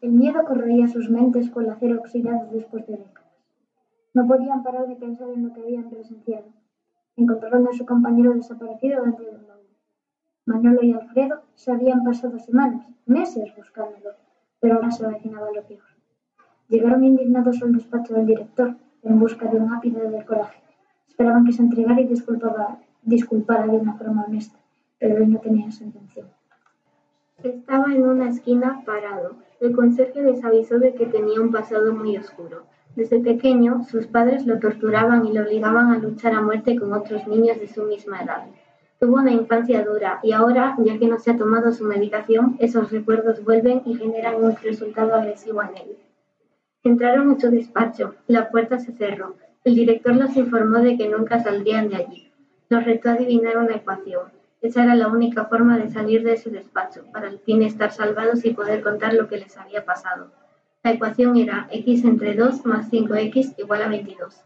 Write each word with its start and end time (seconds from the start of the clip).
El 0.00 0.12
miedo 0.12 0.44
corroía 0.44 0.86
sus 0.86 1.10
mentes 1.10 1.50
con 1.50 1.64
el 1.64 1.70
acero 1.70 1.98
oxidado 1.98 2.48
después 2.52 2.86
de 2.86 2.98
décadas. 2.98 3.32
No 4.14 4.28
podían 4.28 4.62
parar 4.62 4.86
de 4.86 4.94
pensar 4.94 5.28
en 5.30 5.48
lo 5.48 5.52
que 5.52 5.60
habían 5.60 5.90
presenciado. 5.90 6.46
Encontraron 7.16 7.66
a 7.66 7.72
su 7.72 7.84
compañero 7.84 8.32
desaparecido 8.32 9.02
dentro 9.02 9.24
del 9.24 9.44
baúl. 9.44 9.66
Manolo 10.46 10.84
y 10.84 10.92
Alfredo 10.92 11.42
se 11.56 11.72
habían 11.72 12.04
pasado 12.04 12.38
semanas, 12.38 12.88
meses 13.06 13.52
buscándolo, 13.56 14.10
pero 14.60 14.76
ahora 14.76 14.92
se 14.92 15.04
avecinaba 15.04 15.50
lo 15.50 15.62
peor. 15.64 15.82
Llegaron 16.68 17.02
indignados 17.02 17.60
al 17.62 17.72
despacho 17.72 18.14
del 18.14 18.26
director, 18.26 18.76
en 19.02 19.18
busca 19.18 19.46
de 19.46 19.58
un 19.58 19.72
ápice 19.72 20.00
de 20.00 20.24
coraje. 20.24 20.62
Esperaban 21.08 21.44
que 21.44 21.52
se 21.52 21.62
entregara 21.62 22.00
y 22.00 22.06
disculpaba, 22.06 22.78
disculpara 23.02 23.66
de 23.66 23.78
una 23.78 23.94
forma 23.94 24.24
honesta, 24.24 24.58
pero 24.98 25.16
él 25.16 25.32
no 25.32 25.40
tenía 25.40 25.66
esa 25.66 25.82
intención. 25.82 26.28
Estaba 27.42 27.92
en 27.92 28.02
una 28.02 28.28
esquina 28.28 28.82
parado. 28.86 29.47
El 29.60 29.74
conserje 29.74 30.22
les 30.22 30.44
avisó 30.44 30.78
de 30.78 30.94
que 30.94 31.06
tenía 31.06 31.40
un 31.40 31.50
pasado 31.50 31.92
muy 31.92 32.16
oscuro. 32.16 32.62
Desde 32.94 33.18
pequeño, 33.18 33.82
sus 33.84 34.06
padres 34.06 34.46
lo 34.46 34.58
torturaban 34.60 35.26
y 35.26 35.32
lo 35.32 35.42
obligaban 35.42 35.90
a 35.92 35.98
luchar 35.98 36.34
a 36.34 36.40
muerte 36.40 36.78
con 36.78 36.92
otros 36.92 37.26
niños 37.26 37.58
de 37.58 37.66
su 37.66 37.82
misma 37.82 38.22
edad. 38.22 38.46
Tuvo 39.00 39.16
una 39.16 39.32
infancia 39.32 39.84
dura 39.84 40.20
y 40.22 40.32
ahora, 40.32 40.76
ya 40.78 40.98
que 40.98 41.08
no 41.08 41.18
se 41.18 41.32
ha 41.32 41.36
tomado 41.36 41.72
su 41.72 41.84
medicación, 41.84 42.56
esos 42.60 42.90
recuerdos 42.90 43.44
vuelven 43.44 43.82
y 43.84 43.94
generan 43.94 44.42
un 44.42 44.56
resultado 44.56 45.14
agresivo 45.14 45.62
en 45.62 45.76
él. 45.76 45.96
Entraron 46.84 47.32
en 47.32 47.40
su 47.40 47.50
despacho. 47.50 48.14
La 48.28 48.50
puerta 48.50 48.78
se 48.78 48.92
cerró. 48.92 49.34
El 49.64 49.74
director 49.74 50.14
los 50.14 50.36
informó 50.36 50.78
de 50.78 50.96
que 50.96 51.08
nunca 51.08 51.40
saldrían 51.40 51.88
de 51.88 51.96
allí. 51.96 52.32
Los 52.68 52.84
retó 52.84 53.10
a 53.10 53.12
adivinar 53.12 53.58
una 53.58 53.74
ecuación. 53.74 54.37
Esa 54.60 54.82
era 54.82 54.94
la 54.96 55.08
única 55.08 55.44
forma 55.44 55.78
de 55.78 55.88
salir 55.88 56.24
de 56.24 56.32
ese 56.32 56.50
despacho, 56.50 57.04
para 57.12 57.28
al 57.28 57.38
fin 57.38 57.62
estar 57.62 57.92
salvados 57.92 58.44
y 58.44 58.54
poder 58.54 58.82
contar 58.82 59.14
lo 59.14 59.28
que 59.28 59.38
les 59.38 59.56
había 59.56 59.84
pasado. 59.84 60.32
La 60.82 60.92
ecuación 60.92 61.36
era 61.36 61.68
x 61.70 62.04
entre 62.04 62.34
2 62.34 62.66
más 62.66 62.90
5x 62.90 63.54
igual 63.58 63.82
a 63.82 63.88
22. 63.88 64.44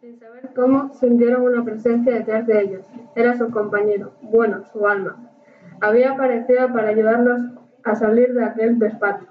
Sin 0.00 0.18
saber 0.18 0.50
cómo, 0.54 0.92
sintieron 0.94 1.42
una 1.42 1.64
presencia 1.64 2.14
detrás 2.14 2.46
de 2.46 2.62
ellos. 2.62 2.86
Era 3.14 3.38
su 3.38 3.50
compañero, 3.50 4.12
bueno, 4.22 4.64
su 4.72 4.86
alma. 4.86 5.30
Había 5.80 6.12
aparecido 6.12 6.72
para 6.72 6.88
ayudarlos 6.88 7.40
a 7.84 7.94
salir 7.94 8.34
de 8.34 8.44
aquel 8.44 8.78
despacho. 8.78 9.26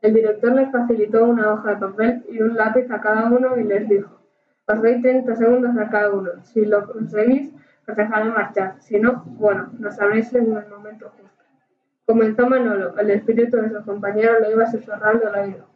El 0.00 0.14
director 0.14 0.54
les 0.54 0.70
facilitó 0.70 1.24
una 1.24 1.52
hoja 1.52 1.70
de 1.70 1.76
papel 1.76 2.24
y 2.28 2.40
un 2.40 2.54
lápiz 2.54 2.90
a 2.90 3.00
cada 3.00 3.26
uno 3.30 3.56
y 3.58 3.64
les 3.64 3.88
dijo, 3.88 4.20
os 4.68 4.82
doy 4.82 5.00
30 5.00 5.34
segundos 5.36 5.76
a 5.76 5.88
cada 5.88 6.10
uno. 6.12 6.30
Si 6.42 6.64
lo 6.64 6.86
conseguís, 6.86 7.52
os 7.88 7.96
dejaré 7.96 8.30
marchar. 8.30 8.76
Si 8.80 8.98
no, 8.98 9.22
bueno, 9.26 9.70
lo 9.78 9.90
sabréis 9.90 10.32
en 10.34 10.56
el 10.56 10.68
momento 10.68 11.10
justo. 11.10 11.44
Comenzó 12.04 12.46
Manolo. 12.46 12.96
El 12.98 13.10
espíritu 13.10 13.56
de 13.56 13.70
su 13.70 13.84
compañero 13.84 14.40
lo 14.40 14.50
iba 14.50 14.66
susurrando 14.66 15.28
al 15.28 15.44
oído. 15.44 15.66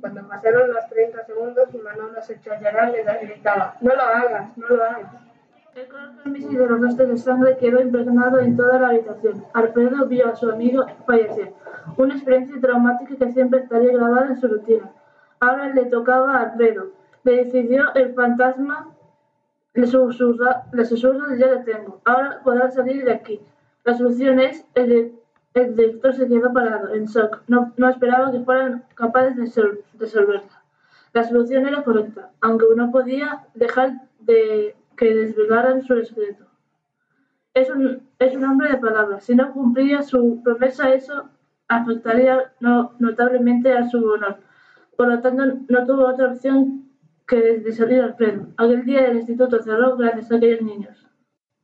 Cuando 0.00 0.26
pasaron 0.28 0.72
los 0.72 0.88
30 0.88 1.24
segundos 1.24 1.68
y 1.74 1.78
Manolo 1.78 2.20
se 2.22 2.34
echó 2.34 2.52
a 2.52 2.60
llorar, 2.60 2.90
le 2.90 3.02
gritaba, 3.26 3.76
no 3.80 3.94
lo 3.94 4.02
hagas, 4.02 4.56
no 4.56 4.68
lo 4.68 4.82
hagas. 4.82 5.30
El 5.74 5.86
color 5.86 6.16
carmesí 6.16 6.56
de 6.56 6.66
los 6.66 6.80
restos 6.80 7.08
de 7.08 7.16
sangre 7.16 7.56
quedó 7.56 7.80
impregnado 7.80 8.40
en 8.40 8.56
toda 8.56 8.80
la 8.80 8.88
habitación. 8.88 9.44
Alfredo 9.54 10.06
vio 10.06 10.28
a 10.28 10.34
su 10.34 10.50
amigo 10.50 10.84
fallecer, 11.06 11.52
una 11.96 12.14
experiencia 12.14 12.60
traumática 12.60 13.14
que 13.16 13.32
siempre 13.32 13.60
estaría 13.60 13.92
grabada 13.92 14.26
en 14.26 14.36
su 14.36 14.48
rutina. 14.48 14.90
Ahora 15.38 15.68
le 15.68 15.84
tocaba 15.84 16.36
a 16.36 16.42
Alfredo. 16.42 16.90
Le 17.22 17.44
decidió 17.44 17.94
el 17.94 18.14
fantasma, 18.14 18.88
le 19.74 19.86
susurra, 19.86 21.36
ya 21.36 21.46
lo 21.46 21.62
tengo. 21.64 22.00
Ahora 22.04 22.40
podrá 22.42 22.70
salir 22.70 23.04
de 23.04 23.12
aquí. 23.12 23.40
La 23.84 23.96
solución 23.96 24.40
es, 24.40 24.66
el, 24.74 25.12
el 25.54 25.76
director 25.76 26.14
se 26.14 26.28
quedó 26.28 26.52
parado, 26.52 26.94
en 26.94 27.06
shock. 27.06 27.42
No, 27.48 27.72
no 27.76 27.88
esperaba 27.88 28.32
que 28.32 28.40
fueran 28.40 28.84
capaces 28.94 29.36
de 29.36 29.82
resolverla. 29.98 30.62
La 31.12 31.24
solución 31.24 31.66
era 31.66 31.82
correcta, 31.82 32.30
aunque 32.40 32.66
no 32.76 32.90
podía 32.90 33.46
dejar 33.54 33.92
de 34.20 34.76
que 34.96 35.14
desvelaran 35.14 35.82
su 35.82 36.02
secreto. 36.04 36.46
Es 37.54 37.68
un, 37.70 38.08
es 38.18 38.36
un 38.36 38.44
hombre 38.44 38.70
de 38.70 38.78
palabras. 38.78 39.24
Si 39.24 39.34
no 39.34 39.52
cumplía 39.52 40.02
su 40.02 40.40
promesa, 40.44 40.92
eso 40.92 41.28
afectaría 41.66 42.52
no, 42.60 42.94
notablemente 42.98 43.72
a 43.72 43.88
su 43.88 44.04
honor. 44.04 44.36
Por 44.96 45.08
lo 45.08 45.20
tanto, 45.20 45.44
no 45.68 45.86
tuvo 45.86 46.06
otra 46.06 46.28
opción 46.32 46.89
que 47.30 47.36
de 47.36 47.72
salir 47.72 48.00
al 48.00 48.16
freno. 48.16 48.52
Aquel 48.56 48.84
día 48.84 49.06
el 49.06 49.18
instituto 49.18 49.62
cerró 49.62 49.96
gracias 49.96 50.32
a 50.32 50.36
aquellos 50.36 50.62
niños. 50.62 51.09